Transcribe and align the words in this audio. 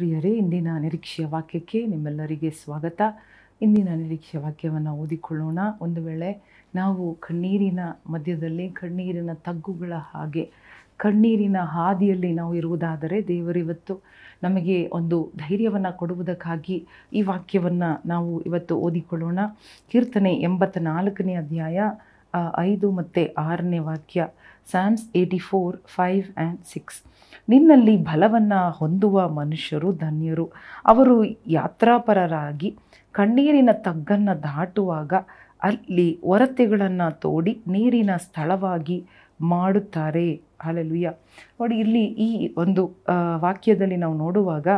ಪ್ರಿಯರೇ, 0.00 0.30
ಇಂದಿನ 0.30 0.68
ನಿರೀಕ್ಷೆಯ 0.78 1.26
ವಾಕ್ಯಕ್ಕೆ 1.26 1.86
ನಿಮ್ಮೆಲ್ಲರಿಗೆ 1.86 2.50
ಸ್ವಾಗತ. 2.50 3.00
ಇಂದಿನ 3.62 3.88
ನಿರೀಕ್ಷೆಯ 3.88 4.40
ವಾಕ್ಯವನ್ನು 4.40 4.92
ಓದಿಕೊಳ್ಳೋಣ. 4.96 5.58
ಒಂದು 5.80 6.04
ವೇಳೆ 6.04 6.42
ನಾವು 6.74 7.14
ಕಣ್ಣೀರಿನ 7.14 7.80
ಮಧ್ಯದಲ್ಲಿ, 8.06 8.68
ಕಣ್ಣೀರಿನ 8.68 9.30
ತಗ್ಗುಗಳ 9.34 9.92
ಹಾಗೆ, 9.96 10.50
ಕಣ್ಣೀರಿನ 10.96 11.56
ಹಾದಿಯಲ್ಲಿ 11.56 12.32
ನಾವು 12.32 12.54
ಇರುವುದಾದರೆ 12.54 13.28
ದೇವರಿವತ್ತು 13.28 14.00
ನಮಗೆ 14.42 14.90
ಒಂದು 14.92 15.32
ಧೈರ್ಯವನ್ನು 15.36 15.96
ಕೊಡುವುದಕ್ಕಾಗಿ 15.96 16.86
ಈ 17.12 17.22
ವಾಕ್ಯವನ್ನು 17.22 18.08
ನಾವು 18.08 18.40
ಇವತ್ತು 18.40 18.76
ಓದಿಕೊಳ್ಳೋಣ. 18.76 19.38
ಕೀರ್ತನೆ 19.92 20.34
ಎಂಬತ್ತ 20.34 20.78
ನಾಲ್ಕನೇ 20.78 21.34
ಅಧ್ಯಾಯ 21.34 21.80
ಐದು 22.68 22.88
ಮತ್ತು 22.98 23.22
ಆರನೇ 23.48 23.80
ವಾಕ್ಯ 23.88 24.26
Psalms 24.70 25.04
eighty 25.20 25.40
four 25.48 25.76
five 25.96 26.26
and 26.36 26.60
six 26.72 26.98
ನಿನ್ನಲ್ಲಿ 27.52 27.94
ಬಲವನ್ನು 28.10 28.60
ಹೊಂದುವ 28.78 29.16
ಮನುಷ್ಯರು 29.40 29.88
ಧನ್ಯರು. 30.04 30.46
ಅವರು 30.92 31.16
ಯಾತ್ರಾಪರರಾಗಿ 31.58 32.70
ಕಣ್ಣೀರಿನ 33.14 33.70
ತಗ್ಗನ್ನು 33.86 34.34
ದಾಟುವಾಗ 34.48 35.12
ಅಲ್ಲಿ 35.68 36.08
ಒರತೆಗಳನ್ನು 36.34 37.08
ತೋಡಿ 37.24 37.52
ನೀರಿನ 37.74 38.12
ಸ್ಥಳವಾಗಿ 38.26 38.98
ಮಾಡುತ್ತಾರೆ. 39.52 40.28
ಹಾಲೆಲುಯ್ಯ 40.64 41.08
ನೋಡಿ, 41.60 41.74
ಇಲ್ಲಿ 41.84 42.04
ಈ 42.26 42.30
ಒಂದು 42.62 42.82
ವಾಕ್ಯದಲ್ಲಿ 43.44 43.98
ನಾವು 44.02 44.16
ನೋಡುವಾಗ 44.24 44.68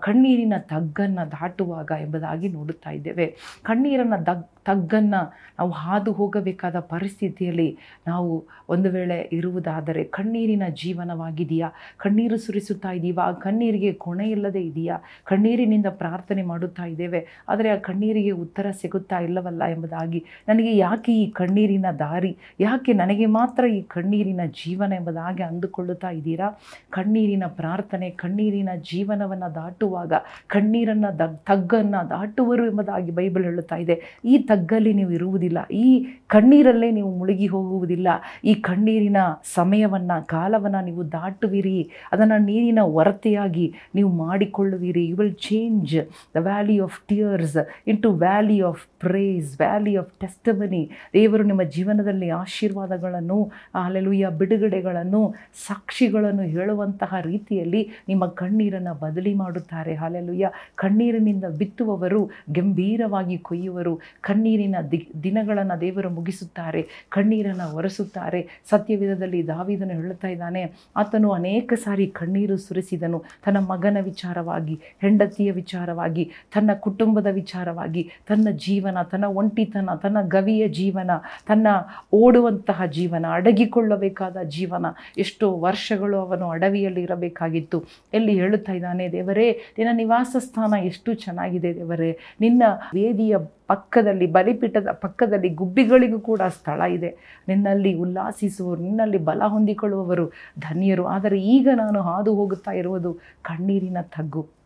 ಕಣ್ಣೀರಿನ 0.00 0.54
ತಗ್ಗನ್ನು 0.58 1.24
ದಾಟುವಾಗ 1.32 1.90
ಎಂಬುದಾಗಿ 2.00 2.48
ನೋಡುತ್ತಾ 2.48 2.90
ಇದ್ದೇವೆ. 2.90 3.26
ಕಣ್ಣೀರನ್ನು 3.62 4.26
ದಗ್ 4.26 4.46
ತಗ್ಗನ್ನು 4.64 5.20
ನಾವು 5.58 5.70
ಹಾದು 5.70 6.12
ಹೋಗಬೇಕಾದ 6.12 6.80
ಪರಿಸ್ಥಿತಿಯಲ್ಲಿ 6.80 7.78
ನಾವು 8.06 8.46
ಒಂದು 8.68 8.90
ವೇಳೆ 8.90 9.28
ಇರುವುದಾದರೆ 9.32 10.04
ಕಣ್ಣೀರಿನ 10.04 10.62
ಜೀವನವಾಗಿದೆಯಾ? 10.82 11.68
ಕಣ್ಣೀರು 11.98 12.36
ಸುರಿಸುತ್ತಾ 12.36 12.90
ಇದ್ದೀವಾ 12.90 13.32
ಕಣ್ಣೀರಿಗೆ 13.32 13.92
ಕೊಣೆ 13.92 14.30
ಇಲ್ಲದೆ 14.30 14.62
ಇದೆಯಾ? 14.62 14.96
ಕಣ್ಣೀರಿನಿಂದ 15.24 15.86
ಪ್ರಾರ್ಥನೆ 15.86 16.42
ಮಾಡುತ್ತಾ 16.42 16.84
ಇದ್ದೇವೆ. 16.84 17.26
ಆದರೆ 17.48 17.70
ಆ 17.70 17.76
ಕಣ್ಣೀರಿಗೆ 17.76 18.30
ಉತ್ತರ 18.30 18.66
ಸಿಗುತ್ತಾ 18.70 19.18
ಇಲ್ಲವಲ್ಲ 19.18 19.62
ಎಂಬುದಾಗಿ 19.66 20.24
ನನಗೆ 20.48 20.76
ಯಾಕೆ 20.76 21.12
ಈ 21.12 21.30
ಕಣ್ಣೀರಿನ 21.30 21.86
ದಾರಿ? 21.98 22.36
ಯಾಕೆ 22.60 22.92
ನನಗೆ 22.92 23.26
ಮಾತ್ರ 23.26 23.64
ಈ 23.66 23.82
ಕಣ್ಣೀರಿನ 23.82 24.40
ಜೀವನ 24.64 24.92
ಎಂಬುದಾಗಿ 24.92 25.42
ಅಂದುಕೊಳ್ಳುತ್ತಾ 25.42 26.10
ಇದ್ದೀರಾ 26.10 26.50
ಕಣ್ಣೀರಿನ 26.90 27.44
ಪ್ರಾರ್ಥನೆ, 27.46 28.10
ಕಣ್ಣೀರಿನ 28.10 28.68
ಜೀವನವನ್ನು 28.92 29.54
ದಾಟುವಾಗ, 29.70 30.12
ಕಣ್ಣೀರನ್ನು 30.54 31.10
ದ, 31.18 31.24
ತಗ್ಗನ್ನು 31.48 32.00
ದಾಟುವರು 32.12 32.62
ಎಂಬುದಾಗಿ 32.70 33.10
ಬೈಬಲ್ 33.18 33.44
ಹೇಳುತ್ತಾ 33.48 33.76
ಇದೆ. 33.84 33.96
ಈ 34.32 34.34
ತಗ್ಗಲ್ಲಿ 34.50 34.92
ನೀವು 35.00 35.12
ಇರುವುದಿಲ್ಲ, 35.18 35.58
ಈ 35.84 35.88
ಕಣ್ಣೀರಲ್ಲೇ 36.34 36.88
ನೀವು 36.98 37.10
ಮುಳುಗಿ 37.20 37.48
ಹೋಗುವುದಿಲ್ಲ, 37.54 38.08
ಈ 38.50 38.54
ಕಣ್ಣೀರಿನ 38.68 39.20
ಸಮಯವನ್ನು, 39.56 40.16
ಕಾಲವನ್ನು 40.34 40.80
ನೀವು 40.88 41.04
ದಾಟುವಿರಿ, 41.16 41.78
ಅದನ್ನು 42.12 42.38
ನೀರಿನ 42.50 42.80
ಹೊರತೆಯಾಗಿ 42.96 43.66
ನೀವು 43.98 44.10
ಮಾಡಿಕೊಳ್ಳುವಿರಿ. 44.24 45.04
You 45.10 45.16
will 45.20 45.36
change 45.48 45.94
the 46.36 46.44
valley 46.48 46.76
of 46.86 46.98
tears 47.10 47.58
into 48.06 48.10
valley 48.24 48.58
of 48.70 48.82
praise 49.04 49.50
valley 49.62 49.94
of 50.02 50.12
testimony 50.22 50.82
ದೇವರು 51.18 51.44
ನಿಮ್ಮ 51.50 51.62
ಜೀವನದಲ್ಲಿ 51.76 52.30
ಆಶೀರ್ವಾದಗಳನ್ನು 52.42 53.38
ಅಲ್ಲೆಲುಯ್ಯ 53.84 54.26
ಬಿಡುಗಡೆಗಳನ್ನು, 54.40 55.22
ಸಾಕ್ಷಿಗಳನ್ನು 55.68 56.46
ಹೇಳುವಂತಹ 56.56 57.20
ರೀತಿಯಲ್ಲಿ 57.30 57.82
ನಿಮ್ಮ 58.10 58.24
ಕಣ್ಣೀರನ್ನು 58.40 58.94
ಬದಲಿ 59.04 59.32
ಮಾಡುತ್ತಾರೆ 59.60 59.94
ಹಾಲೆಲುಯ್ಯ. 59.94 60.50
ಕಣ್ಣೀರಿನಿಂದ 60.74 61.44
ಬಿತ್ತುವವರು 61.58 62.30
ಗಂಭೀರವಾಗಿ 62.52 63.38
ಕೊಯ್ಯುವರು. 63.38 64.00
ಕಣ್ಣೀರಿನ 64.20 64.76
ದಿ, 64.90 65.08
ದಿನಗಳನ್ನು 65.22 65.80
ದೇವರು 65.80 66.10
ಮುಗಿಸುತ್ತಾರೆ. 66.10 67.06
ಕಣ್ಣೀರನ್ನು 67.08 67.76
ಒರೆಸುತ್ತಾರೆ. 67.76 68.40
ಸತ್ಯವಿಧದಲ್ಲಿ 68.70 69.46
ದಾವಿದನು 69.46 69.88
ಹೇಳುತ್ತಾ 69.88 70.28
ಇದ್ದಾನೆ, 70.28 70.72
ಆತನು 70.96 71.30
ಅನೇಕ 71.30 71.72
ಸಾರಿ 71.72 72.06
ಕಣ್ಣೀರು 72.06 72.56
ಸುರಿಸಿದನು. 72.56 73.22
ತನ್ನ 73.44 73.58
ಮಗನ 73.58 73.96
ವಿಚಾರವಾಗಿ, 74.00 74.80
ಹೆಂಡತಿಯ 75.00 75.52
ವಿಚಾರವಾಗಿ, 75.52 76.24
ತನ್ನ 76.54 76.70
ಕುಟುಂಬದ 76.72 77.26
ವಿಚಾರವಾಗಿ, 77.30 78.10
ತನ್ನ 78.28 78.48
ಜೀವನ, 78.50 79.02
ತನ್ನ 79.02 79.24
ಒಂಟಿತನ, 79.24 79.90
ತನ್ನ 80.02 80.16
ಗವಿಯ 80.22 80.68
ಜೀವನ, 80.68 81.10
ತನ್ನ 81.48 81.66
ಓಡುವಂತಹ 82.12 82.86
ಜೀವನ, 82.86 83.26
ಅಡಗಿಕೊಳ್ಳಬೇಕಾದ 83.32 84.36
ಜೀವನ. 84.48 84.86
ಎಷ್ಟೋ 85.18 85.52
ವರ್ಷಗಳು 85.52 86.16
ಅವನು 86.16 86.48
ಅಡವಿಯಲ್ಲಿ 86.48 87.02
ಇರಬೇಕಾಗಿತ್ತು 87.02 87.84
ಎಲ್ಲಿ 88.14 88.34
ಹೇಳುತ್ತಾ 88.34 88.72
ಇದ್ದಾನೆ, 88.72 89.12
ದೇವರೇ 89.12 89.49
ನಿನ್ನ 89.52 89.96
ನಿವಾಸ 89.96 90.36
ಸ್ಥಾನ 90.38 90.74
ಎಷ್ಟು 90.82 91.14
ಚೆನ್ನಾಗಿದೆ 91.14 91.74
ದೇವರೇ. 91.74 92.18
ನಿನ್ನ 92.40 92.62
ವೇದಿಯ 92.94 93.36
ಪಕ್ಕದಲ್ಲಿ, 93.66 94.26
ಬಲಿಪೀಠದ 94.26 94.88
ಪಕ್ಕದಲ್ಲಿ 94.90 95.48
ಗುಬ್ಬಿಗಳಿಗೂ 95.48 96.20
ಕೂಡ 96.20 96.42
ಸ್ಥಳ 96.48 96.80
ಇದೆ. 96.80 97.42
ನಿನ್ನಲ್ಲಿ 97.48 97.94
ಉಲ್ಲಾಸಿಸುವರು 97.94 98.80
ನಿನ್ನಲ್ಲಿ 98.80 99.18
ಬಲ 99.18 99.42
ಹೊಂದಿಕೊಳ್ಳುವವರು 99.46 100.26
ಧನ್ಯರು. 100.58 101.06
ಆದರೆ 101.06 101.40
ಈಗ 101.40 101.68
ನಾನು 101.76 102.02
ಹಾದು 102.02 102.34
ಹೋಗುತ್ತಾ 102.34 102.70
ಇರುವುದು 102.70 103.18
ಕಣ್ಣೀರಿನ 103.42 103.96
ತಗ್ಗು. 104.02 104.59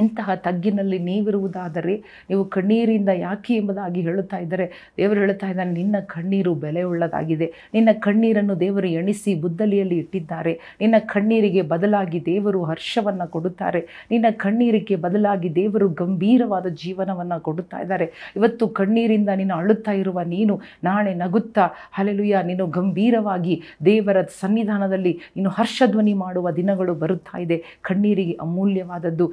ಇಂತಹ 0.00 0.30
ತಗ್ಗಿನಲ್ಲಿ 0.34 0.98
ನೀವಿರುವುದಾದರೆ 0.98 1.94
ನೀವು 2.30 2.42
ಕಣ್ಣೀರಿಂದ 2.44 3.10
ಯಾಕೆ 3.18 3.54
ಎಂಬುದಾಗಿ 3.54 4.00
ಹೇಳುತ್ತಾ 4.00 4.38
ಇದ್ದರೆ, 4.38 4.66
ದೇವರು 4.98 5.20
ಹೇಳುತ್ತಾ 5.20 5.48
ಇದ್ದಾನೆ, 5.50 5.72
ನಿನ್ನ 5.72 5.96
ಕಣ್ಣೀರು 6.06 6.54
ಬೆಲೆ 6.54 6.82
ಉಳ್ಳದಾಗಿದೆ 6.82 7.46
ನಿನ್ನ 7.74 7.88
ಕಣ್ಣೀರನ್ನು 7.98 8.54
ದೇವರು 8.60 8.88
ಎಣಿಸಿ 9.00 9.34
ಬುದ್ದಲಿಯಲ್ಲಿ 9.34 9.98
ಇಟ್ಟಿದ್ದಾರೆ. 9.98 10.52
ನಿನ್ನ 10.80 10.94
ಕಣ್ಣೀರಿಗೆ 11.06 11.62
ಬದಲಾಗಿ 11.62 12.20
ದೇವರು 12.26 12.60
ಹರ್ಷವನ್ನು 12.64 13.26
ಕೊಡುತ್ತಾರೆ. 13.30 13.80
ನಿನ್ನ 14.10 14.26
ಕಣ್ಣೀರಿಗೆ 14.36 14.96
ಬದಲಾಗಿ 14.96 15.48
ದೇವರು 15.54 15.88
ಗಂಭೀರವಾದ 16.02 16.66
ಜೀವನವನ್ನು 16.82 17.38
ಕೊಡುತ್ತಾ 17.40 17.78
ಇದ್ದಾರೆ. 17.80 18.06
ಇವತ್ತು 18.36 18.64
ಕಣ್ಣೀರಿಂದ 18.68 19.30
ನೀನು 19.36 19.54
ಅಳುತ್ತಾ 19.54 19.92
ಇರುವ 19.92 20.18
ನೀನು 20.26 20.54
ನಾಳೆ 20.84 21.12
ನಗುತ್ತಾ 21.14 21.64
ಹಲೆಲುಯ್ಯ 21.92 22.42
ನೀನು 22.44 22.66
ಗಂಭೀರವಾಗಿ 22.78 23.54
ದೇವರ 23.84 24.18
ಸನ್ನಿಧಾನದಲ್ಲಿ 24.40 25.12
ನೀನು 25.36 25.50
ಹರ್ಷಧ್ವನಿ 25.50 26.14
ಮಾಡುವ 26.14 26.50
ದಿನಗಳು 26.50 26.94
ಬರುತ್ತಾ 26.94 27.38
ಇದೆ. 27.38 27.56
ಕಣ್ಣೀರಿಗೆ 27.82 28.34
ಅಮೂಲ್ಯವಾದದ್ದು. 28.40 29.26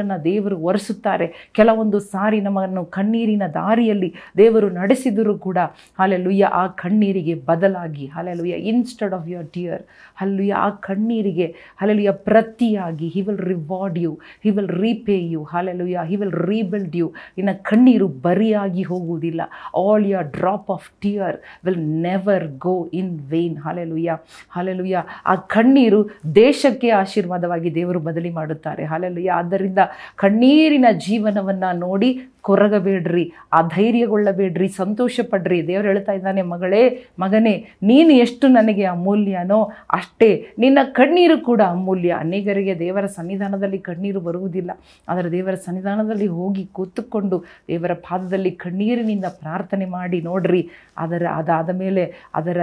ಕಣ್ಣೀರನ್ನು 0.00 0.24
ದೇವರು 0.24 0.56
ಒರೆಸುತ್ತಾರೆ. 0.68 1.26
ಕೆಲವೊಂದು 1.58 1.98
ಸಾರಿ 2.12 2.38
ನಮ್ಮನ್ನು 2.40 2.82
ಕಣ್ಣೀರಿನ 2.96 3.44
ದಾರಿಯಲ್ಲಿ 3.54 4.10
ದೇವರು 4.42 4.68
ನಡೆಸಿದರೂ 4.80 5.34
ಕೂಡ, 5.46 5.58
ಹಾಲೆಲುಯ್ಯ, 6.00 6.44
ಆ 6.60 6.64
ಕಣ್ಣೀರಿಗೆ 6.82 7.34
ಬದಲಾಗಿ, 7.50 8.06
hallelujah 8.14 8.56
instead 8.72 9.14
of 9.18 9.26
your 9.32 9.48
tear 9.56 9.82
hallelujah, 10.20 10.54
ಆ 10.66 10.68
ಕಣ್ಣೀರಿಗೆ, 10.88 11.46
ಹಾಲೆಲುಯ್ಯ, 11.80 12.12
ಪ್ರತಿಯಾಗಿ 12.28 13.08
he 13.14 13.22
will 13.28 13.42
reward 13.52 13.98
you 14.04 14.12
he 14.44 14.52
will 14.56 14.72
repay 14.84 15.18
you 15.34 15.42
hallelujah 15.52 16.04
he 16.10 16.18
will 16.22 16.36
rebuild 16.52 16.96
you 17.00 17.08
ಇನ್ನು 17.38 17.54
ಕಣ್ಣೀರು 17.70 18.08
ಬರಿಯಾಗಿ 18.26 18.84
ಹೋಗುವುದಿಲ್ಲ. 18.90 19.40
All 19.84 20.06
your 20.12 20.30
drop 20.38 20.70
of 20.76 20.88
tear 21.04 21.38
will 21.66 21.82
never 22.08 22.46
go 22.68 22.76
in 23.00 23.12
vain 23.32 23.58
hallelujah 23.66 24.18
hallelujah, 24.56 25.04
ಆ 25.26 25.34
ಕಣ್ಣೀರು 25.56 26.00
ದೇಶಕ್ಕೆ 26.44 26.90
ಆಶೀರ್ವಾದವಾಗಿ 27.02 27.68
ದೇವರು 27.80 28.00
ಬದಲಿ 28.08 28.30
ಮಾಡುತ್ತಾರೆ. 28.40 28.84
ಹಾಲೆಲುಯ್ಯ, 28.92 29.30
ಆದ್ದರಿಂದ 29.40 29.79
ಕಣ್ಣೀರಿನ 30.16 30.86
ಜೀವನವನ್ನು 30.98 31.78
ನೋಡಿ 31.78 32.10
ಕೊರಗಬೇಡ್ರಿ, 32.42 33.32
ಆ 33.52 33.58
ಧೈರ್ಯಗೊಳ್ಳಬೇಡ್ರಿ 33.62 34.68
ಸಂತೋಷ 34.68 35.20
ಪಡ್ರಿ 35.30 35.66
ದೇವರು 35.68 35.88
ಹೇಳ್ತಾ 35.88 36.12
ಇದ್ದಾನೆ, 36.12 36.42
ಮಗಳೇ, 36.42 36.82
ಮಗನೇ, 37.18 37.52
ನೀನು 37.82 38.10
ಎಷ್ಟು 38.10 38.48
ನನಗೆ 38.48 38.84
ಅಮೂಲ್ಯನೋ 38.84 39.58
ಅಷ್ಟೇ, 39.90 40.30
ನಿನ್ನ 40.58 40.78
ಕಣ್ಣೀರು 40.92 41.36
ಕೂಡ 41.40 41.60
ಅಮೂಲ್ಯ. 41.66 42.10
ಅನೇಕರಿಗೆ 42.20 42.78
ದೇವರ 42.78 43.06
ಸನ್ನಿಧಾನದಲ್ಲಿ 43.06 43.78
ಕಣ್ಣೀರು 43.78 44.20
ಬರುವುದಿಲ್ಲ. 44.20 44.70
ಆದರೆ 45.08 45.30
ದೇವರ 45.30 45.54
ಸನ್ನಿಧಾನದಲ್ಲಿ 45.54 46.26
ಹೋಗಿ 46.26 46.64
ಕೂತುಕೊಂಡು 46.72 47.38
ದೇವರ 47.68 47.94
ಪಾದದಲ್ಲಿ 48.08 48.50
ಕಣ್ಣೀರಿನಿಂದ 48.50 49.24
ಪ್ರಾರ್ಥನೆ 49.42 49.84
ಮಾಡಿ 49.84 50.20
ನೋಡ್ರಿ. 50.22 50.62
ಅದರ, 50.96 51.24
ಅದಾದ 51.36 51.70
ಮೇಲೆ 51.76 52.04
ಅದರ 52.34 52.60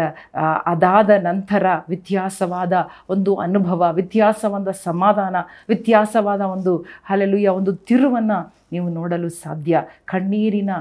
ಅದಾದ 0.66 1.12
ನಂತರ 1.24 1.66
ವ್ಯತ್ಯಾಸವಾದ 1.90 2.74
ಒಂದು 3.10 3.36
ಅನುಭವ, 3.36 3.92
ವ್ಯತ್ಯಾಸವಾದ 3.92 4.72
ಸಮಾಧಾನ, 4.84 5.36
ವ್ಯತ್ಯಾಸವಾದ 5.68 6.42
ಒಂದು 6.42 6.74
ಹಲೆಲುಯ್ಯ 7.10 7.50
ಒಂದು 7.60 7.74
ತಿರುವನ್ನು 7.90 8.38
ನೀವು 8.72 8.88
ನೋಡಲು 8.90 9.30
ಸಾಧ್ಯ. 9.30 9.82
ಕಣ್ಣೀರಿನ 10.06 10.72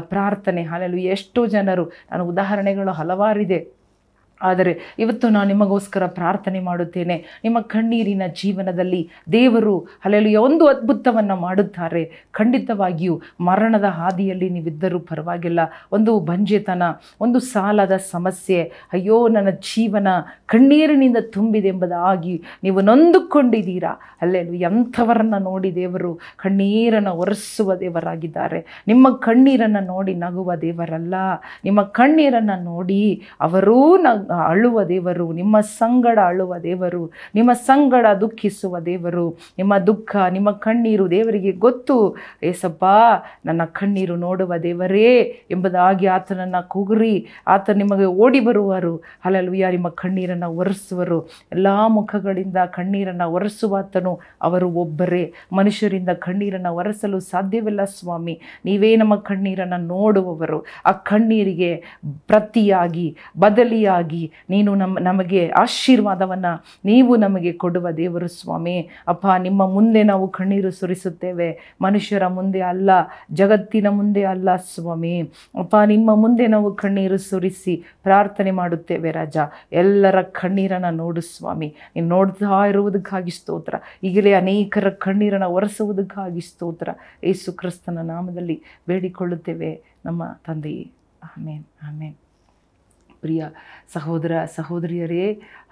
ಪ್ರಾರ್ಥನೆ 0.00 0.62
ಹಾಲೆಲು 0.62 0.98
ಎಷ್ಟೋ 1.14 1.46
ಜನರು 1.46 1.84
ನಾನು 1.84 2.24
ಉದಾಹರಣೆಗಳು 2.32 2.92
ಹಲವಾರಿದೆ. 3.00 3.81
ಆದರೆ 4.42 4.96
ಇವತ್ತು 4.98 5.28
ನಾನು 5.28 5.48
ನಿಮಗೋಸ್ಕರ 5.48 6.06
ಪ್ರಾರ್ಥನೆ 6.06 6.60
ಮಾಡುತ್ತೇನೆ. 6.60 7.40
ನಿಮ್ಮ 7.44 7.60
ಕಣ್ಣೀರಿನ 7.60 8.22
ಜೀವನದಲ್ಲಿ 8.42 9.10
ದೇವರು 9.32 9.78
ಅಲ್ಲೆಲ್ಲಿಯ 10.04 10.36
ಒಂದು 10.36 10.66
ಅದ್ಭುತವನ್ನು 10.66 11.36
ಮಾಡುತ್ತಾರೆ. 11.36 12.28
ಖಂಡಿತವಾಗಿಯೂ 12.32 13.20
ಮರಣದ 13.40 13.84
ಹಾದಿಯಲ್ಲಿ 13.84 14.50
ನೀವಿದ್ದರೂ 14.50 14.98
ಪರವಾಗಿಲ್ಲ. 14.98 15.60
ಒಂದು 15.92 16.20
ಬಂಜೆತನ, 16.20 16.82
ಒಂದು 17.20 17.40
ಸಾಲದ 17.40 17.96
ಸಮಸ್ಯೆ. 17.96 18.62
ಅಯ್ಯೋ, 18.92 19.28
ನನ್ನ 19.28 19.50
ಜೀವನ 19.50 20.08
ಕಣ್ಣೀರಿನಿಂದ 20.46 21.16
ತುಂಬಿದೆ 21.20 21.68
ಎಂಬುದಾಗಿ 21.68 22.42
ನೀವು 22.62 22.80
ನೊಂದುಕೊಂಡಿದ್ದೀರಾ? 22.80 24.00
ಅಲ್ಲೆಲ್ಲೂ 24.22 24.54
ಎಂಥವರನ್ನು 24.54 25.38
ನೋಡಿ 25.38 25.74
ದೇವರು 25.74 26.20
ಕಣ್ಣೀರನ್ನು 26.36 27.12
ಒರೆಸುವ 27.12 27.74
ದೇವರಾಗಿದ್ದಾರೆ. 27.74 28.82
ನಿಮ್ಮ 28.86 29.10
ಕಣ್ಣೀರನ್ನು 29.16 29.80
ನೋಡಿ 29.86 30.14
ನಗುವ 30.14 30.54
ದೇವರಲ್ಲ. 30.54 31.14
ನಿಮ್ಮ 31.64 31.82
ಕಣ್ಣೀರನ್ನು 31.82 32.62
ನೋಡಿ 32.62 33.22
ಅವರೂ 33.40 33.96
ನಗ್ 33.96 34.31
ಅಳುವ 34.32 34.84
ದೇವರು, 34.84 35.32
ನಿಮ್ಮ 35.32 35.60
ಸಂಗಡ 35.60 36.18
ಅಳುವ 36.18 36.58
ದೇವರು, 36.58 37.10
ನಿಮ್ಮ 37.34 37.52
ಸಂಗಡ 37.52 38.06
ದುಃಖಿಸುವ 38.20 38.78
ದೇವರು, 38.78 39.30
ನಿಮ್ಮ 39.30 39.78
ದುಃಖ, 39.78 40.16
ನಿಮ್ಮ 40.30 40.50
ಕಣ್ಣೀರು 40.50 41.10
ದೇವರಿಗೆ 41.10 41.52
ಗೊತ್ತು. 41.52 42.16
ಏಸಪ್ಪ 42.42 42.84
ನನ್ನ 43.46 43.64
ಕಣ್ಣೀರು 43.64 44.16
ನೋಡುವ 44.16 44.56
ದೇವರೇ 44.56 45.18
ಎಂಬುದಾಗಿ 45.50 46.06
ಆತನನ್ನು 46.06 46.68
ಕುಗುರಿ. 46.68 47.26
ಆತ 47.46 47.70
ನಿಮಗೆ 47.70 48.04
ಓಡಿ 48.04 48.40
ಬರುವರು. 48.40 49.02
ಅಲ್ಲಲ್ವಿಯ 49.24 49.70
ನಿಮ್ಮ 49.70 49.88
ಕಣ್ಣೀರನ್ನು 49.88 50.50
ಒರೆಸುವರು. 50.50 51.20
ಎಲ್ಲ 51.52 51.66
ಮುಖಗಳಿಂದ 51.86 52.56
ಕಣ್ಣೀರನ್ನು 52.56 53.30
ಒರೆಸುವಾತನು 53.32 54.20
ಅವರು 54.42 54.70
ಒಬ್ಬರೇ. 54.70 55.32
ಮನುಷ್ಯರಿಂದ 55.52 56.08
ಕಣ್ಣೀರನ್ನು 56.08 56.74
ಒರೆಸಲು 56.74 57.20
ಸಾಧ್ಯವಿಲ್ಲ 57.20 57.84
ಸ್ವಾಮಿ. 57.84 58.40
ನೀವೇ 58.64 58.96
ನಮ್ಮ 58.96 59.16
ಕಣ್ಣೀರನ್ನು 59.16 59.76
ನೋಡುವವರು. 59.76 60.64
ಆ 60.86 60.92
ಕಣ್ಣೀರಿಗೆ 60.92 61.84
ಪ್ರತಿಯಾಗಿ, 62.26 63.16
ಬದಲಿಯಾಗಿ 63.40 64.21
ನೀನು 64.50 64.74
ನಮ್ಮ 64.74 64.98
ನಮಗೆ 64.98 65.48
ಆಶೀರ್ವಾದವನ್ನು 65.48 66.64
ನೀವು 66.84 67.16
ನಮಗೆ 67.16 67.52
ಕೊಡುವ 67.52 67.90
ದೇವರು 67.90 68.28
ಸ್ವಾಮಿ. 68.28 68.88
ಅಪ್ಪ, 69.08 69.26
ನಿಮ್ಮ 69.38 69.66
ಮುಂದೆ 69.66 70.02
ನಾವು 70.02 70.28
ಕಣ್ಣೀರು 70.28 70.70
ಸುರಿಸುತ್ತೇವೆ. 70.70 71.76
ಮನುಷ್ಯರ 71.82 72.26
ಮುಂದೆ 72.26 72.60
ಅಲ್ಲ, 72.60 72.90
ಜಗತ್ತಿನ 73.32 73.86
ಮುಂದೆ 73.88 74.24
ಅಲ್ಲ 74.24 74.56
ಸ್ವಾಮಿ. 74.56 75.20
ಅಪ್ಪ, 75.58 75.76
ನಿಮ್ಮ 75.86 76.14
ಮುಂದೆ 76.14 76.46
ನಾವು 76.46 76.74
ಕಣ್ಣೀರು 76.74 77.18
ಸುರಿಸಿ 77.18 77.84
ಪ್ರಾರ್ಥನೆ 78.02 78.50
ಮಾಡುತ್ತೇವೆ 78.50 79.10
ರಾಜ. 79.10 79.36
ಎಲ್ಲರ 79.72 80.22
ಕಣ್ಣೀರನ್ನು 80.22 80.90
ನೋಡು 80.90 81.20
ಸ್ವಾಮಿ. 81.20 81.74
ನೀನು 81.96 82.08
ನೋಡ್ತಾ 82.08 82.66
ಇರುವುದಕ್ಕಾಗಿ 82.66 83.30
ಸ್ತೋತ್ರ. 83.30 83.74
ಈಗಲೇ 84.02 84.32
ಅನೇಕರ 84.32 84.90
ಕಣ್ಣೀರನ್ನು 84.90 85.50
ಒರೆಸುವುದಕ್ಕಾಗಿ 85.50 86.40
ಸ್ತೋತ್ರ. 86.40 86.88
ಯೇಸು 87.24 87.52
ಕ್ರಿಸ್ತನ 87.52 87.98
ನಾಮದಲ್ಲಿ 87.98 88.62
ಬೇಡಿಕೊಳ್ಳುತ್ತೇವೆ 88.88 89.82
ನಮ್ಮ 90.04 90.22
ತಂದೆಯೇ. 90.46 90.90
ಆಮೇನ್ 91.24 91.64
ಆಮೇನ್. 91.82 92.14
ಪ್ರಿಯ 93.22 93.42
ಸಹೋದರ 93.92 94.32
ಸಹೋದರಿಯರೇ 94.56 95.24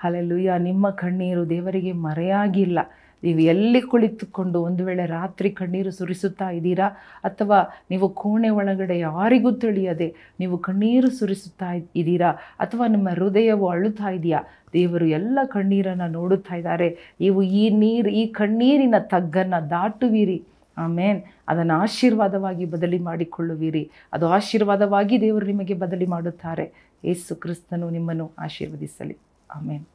ಅಲ್ಲೆಲ್ಲೂಯ್ಯ 0.04 0.58
ನಿಮ್ಮ 0.58 0.90
ಕಣ್ಣೀರು 1.02 1.42
ದೇವರಿಗೆ 1.50 1.92
ಮರೆಯಾಗಿಲ್ಲ. 2.06 2.78
ನೀವು 3.22 3.40
ಎಲ್ಲಿ 3.52 3.80
ಕುಳಿತುಕೊಂಡು 3.80 4.58
ಒಂದು 4.62 4.82
ವೇಳೆ 4.84 5.06
ರಾತ್ರಿ 5.06 5.50
ಕಣ್ಣೀರು 5.50 5.90
ಸುರಿಸುತ್ತಾ 5.90 6.50
ಇದ್ದೀರಾ? 6.50 6.86
ಅಥವಾ 7.24 7.58
ನೀವು 7.90 8.06
ಕೋಣೆ 8.08 8.48
ಒಳಗಡೆ 8.48 8.98
ಯಾರಿಗೂ 8.98 9.52
ತಿಳಿಯದೆ 9.52 10.08
ನೀವು 10.40 10.58
ಕಣ್ಣೀರು 10.58 11.10
ಸುರಿಸುತ್ತಾ 11.10 11.70
ಇದ್ದೀರಾ? 11.72 12.30
ಅಥವಾ 12.60 12.86
ನಿಮ್ಮ 12.86 13.08
ಹೃದಯವು 13.08 13.68
ಅಳುತ್ತಾ 13.68 14.10
ಇದೆಯಾ? 14.10 14.40
ದೇವರು 14.72 15.06
ಎಲ್ಲ 15.18 15.38
ಕಣ್ಣೀರನ್ನು 15.44 16.08
ನೋಡುತ್ತಾ 16.12 16.54
ಇದ್ದಾರೆ. 16.54 16.88
ನೀವು 17.20 17.42
ಈ 17.42 17.64
ನೀರು, 17.82 18.10
ಈ 18.10 18.26
ಕಣ್ಣೀರಿನ 18.26 18.94
ತಗ್ಗನ್ನು 18.98 19.70
ದಾಟುವಿರಿ. 19.70 20.38
ಆಮೇನ್. 20.80 21.22
ಅದನ್ನು 21.48 21.74
ಆಶೀರ್ವಾದವಾಗಿ 21.74 22.64
ಬದಲಿ 22.64 22.98
ಮಾಡಿಕೊಳ್ಳುವಿರಿ. 22.98 23.90
ಅದು 24.12 24.28
ಆಶೀರ್ವಾದವಾಗಿ 24.28 25.20
ದೇವರು 25.20 25.46
ನಿಮಗೆ 25.46 25.74
ಬದಲಿ 25.74 26.06
ಮಾಡುತ್ತಾರೆ. 26.06 26.96
ಏಸು 27.04 27.36
ಕ್ರಿಸ್ತನು 27.36 27.90
ನಿಮ್ಮನ್ನು 27.90 28.32
ಆಶೀರ್ವದಿಸಲಿ. 28.38 29.18
ಆಮೇನ್. 29.56 29.86